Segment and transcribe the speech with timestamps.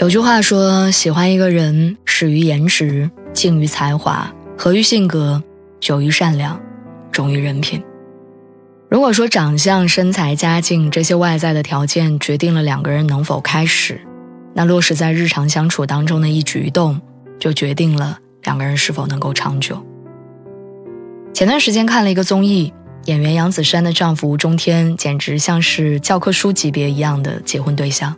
[0.00, 5.42] 有句话说：“喜欢一个人，始于颜值，敬于才华，合于性格，
[5.80, 6.60] 久于善良，
[7.10, 7.82] 忠于人品。”
[8.88, 14.00] 如果说长相、身材、家境这些外在的条件决定了两个人能否开始，
[14.54, 17.00] 那落实在日常相处当中的一举一动，
[17.40, 19.84] 就决定了两个人是否能够长久。
[21.34, 22.72] 前段时间看了一个综艺，
[23.06, 28.14] 演员杨子姗的丈夫吴中天简直像是教科书级别一样的结婚对象。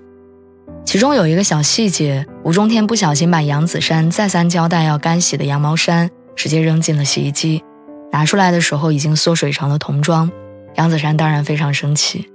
[0.91, 7.63] 其中有一个小细节，吴中天不小心把杨子姗再三交代要干洗的羊毛衫直接扔进了洗衣机，
[8.11, 10.29] 拿出来的时候已经缩水成了童装。
[10.75, 12.29] 杨子姗当然非常生气，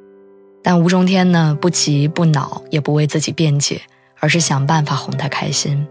[0.64, 3.81] 但吴中天呢不急不恼，也不为自己辩解，
[4.22, 5.86] 而是想办法哄她开心。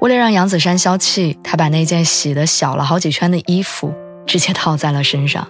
[0.00, 3.92] 为了让杨子姗消气，他把那件洗的小了好几圈的衣服
[4.26, 5.46] 直接套在了身上。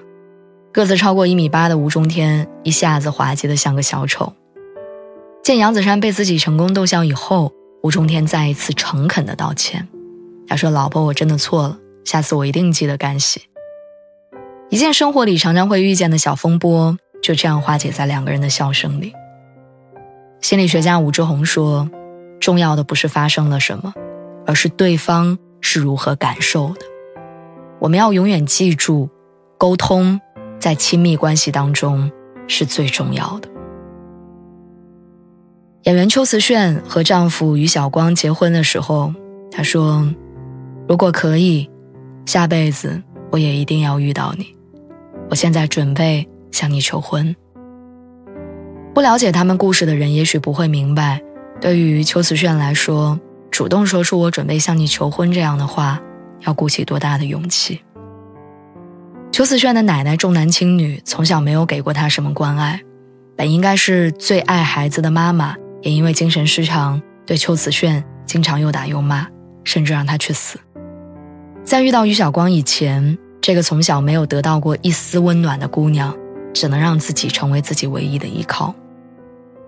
[0.72, 4.32] 个子超过一米八的吴中天一下子滑稽得像个小丑。
[5.48, 7.50] 见杨子姗被自己成功逗笑以后，
[7.82, 9.88] 吴中天再一次诚恳地道歉。
[10.46, 13.40] 他说：“老婆，我真的错了，下次我一定记得干洗。”
[14.68, 19.14] 一件生活里常常会遇见的小风波，就这样化解在两个人的笑声里。
[20.42, 21.88] 心理学家武志红说
[22.38, 23.94] ：“重要的不是发生了什么，
[24.44, 26.80] 而是对方是如何感受的。
[27.78, 29.08] 我们要永远记住，
[29.56, 30.20] 沟通
[30.60, 32.12] 在亲密关系当中
[32.46, 33.48] 是最重要的。”
[35.88, 39.10] 演员邱瓷炫和丈夫于晓光结婚的时候，
[39.50, 40.06] 她说
[40.86, 41.66] ：“如果可以，
[42.26, 44.54] 下辈子我也一定要遇到你。
[45.30, 47.34] 我现在准备向你求婚。”
[48.92, 51.22] 不了解他们故事的人也许不会明白，
[51.58, 53.18] 对于邱瓷炫来说，
[53.50, 55.98] 主动说出“我准备向你求婚”这样的话，
[56.40, 57.80] 要鼓起多大的勇气。
[59.32, 62.78] 邱瓷炫的奶奶重男轻女，从小没有给过他什么关爱，
[63.34, 65.56] 本应该是最爱孩子的妈妈。
[65.82, 69.26] 也因为精神失常，对邱子炫经常又打又骂，
[69.64, 70.58] 甚至让他去死。
[71.64, 76.14] 在遇到于晓光以前，这个从小没有得到过一丝温暖的姑娘，
[76.54, 78.74] 只能让自己成为自己唯一的依靠。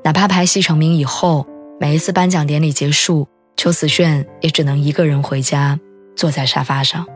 [0.03, 1.47] 哪怕拍戏成名以后，
[1.78, 5.78] 每一次颁奖典礼结束，邱子炫也只能一个人回家，
[6.16, 7.06] 坐在沙发上，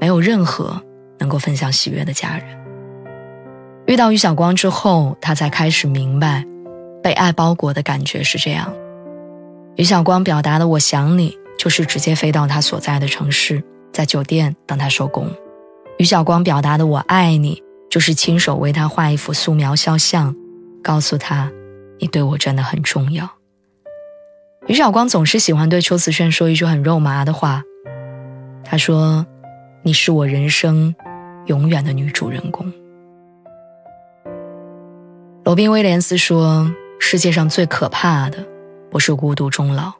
[0.00, 0.80] 没有任何
[1.18, 2.46] 能够分享喜悦的家人。
[3.86, 6.44] 遇到于晓光之后，他才开始明白。
[7.02, 8.72] 被爱包裹的感觉是这样。
[9.76, 15.30] 于晓光表达的“我想你”，就是直接飞到他所在的城市，在酒店等他收工。
[15.98, 20.34] 于晓光表达的“我爱你”，就是亲手为他画一幅素描肖像，
[20.82, 21.50] 告诉他
[22.00, 23.30] ：“你对我真的很重要。”
[24.66, 27.62] 于晓光总是喜欢对邱瓷炫说一句很肉麻的话，
[28.64, 29.24] 他说
[29.82, 30.94] ：“你是我人生
[31.46, 32.70] 永远的女主人公。”
[35.44, 36.68] 罗宾威廉斯说。
[36.98, 38.38] 世界上最可怕的，
[38.90, 39.92] 不是孤独终老，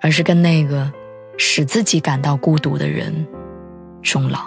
[0.00, 0.90] 而是跟那个
[1.36, 3.26] 使自己感到孤独的人
[4.02, 4.40] 终老。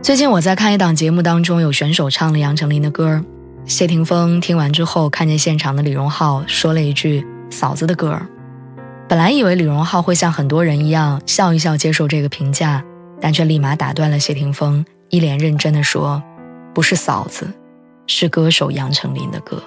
[0.00, 3.22] 最近我在看一档节目当中，有选手唱了杨丞琳的歌
[3.66, 8.18] 谢霆锋听完之后，看见现场的李荣浩说了一句“嫂子的歌
[9.06, 12.82] 本来以为李荣浩会像很多人一样笑一笑接受这个评价，
[13.20, 16.22] 但却立马打断了谢霆锋，一脸认真的说
[16.72, 17.52] ：“不是嫂子，
[18.06, 19.62] 是歌手杨丞琳的歌。”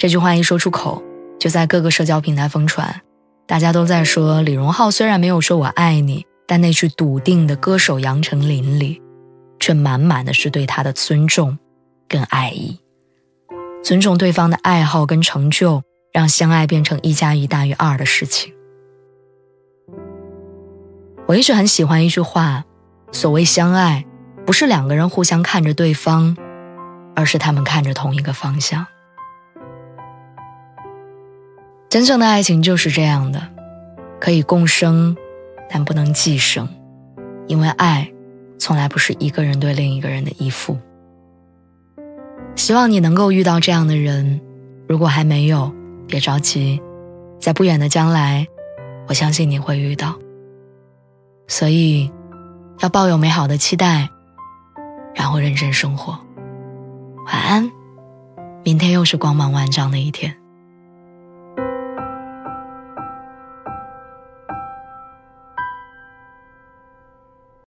[0.00, 1.02] 这句话一说出口，
[1.38, 3.02] 就在各个社交平台疯传，
[3.46, 9.02] 大家都在说李荣浩虽然没有说我爱你，但那句笃定的歌手杨丞琳里，
[9.58, 11.58] 却满满的是对他的尊重
[12.08, 12.80] 跟爱意。
[13.84, 15.82] 尊重对方的爱好跟成就，
[16.14, 18.54] 让相爱变成一加一大于二的事情。
[21.26, 22.64] 我一直很喜欢一句话：
[23.12, 24.06] 所谓相爱，
[24.46, 26.34] 不是两个人互相看着对方，
[27.14, 28.86] 而是他们看着同一个方向。
[31.90, 33.42] 真正的爱情就是这样的，
[34.20, 35.16] 可以共生，
[35.68, 36.68] 但不能寄生，
[37.48, 38.08] 因为爱
[38.60, 40.78] 从来不是一个人对另一个人的依附。
[42.54, 44.40] 希望你能够遇到这样的人，
[44.86, 45.74] 如果还没有，
[46.06, 46.80] 别着急，
[47.40, 48.46] 在不远的将来，
[49.08, 50.16] 我相信你会遇到。
[51.48, 52.08] 所以，
[52.78, 54.08] 要抱有美好的期待，
[55.12, 56.16] 然后认真生活。
[57.26, 57.68] 晚安，
[58.62, 60.39] 明天又是光芒万丈的一天。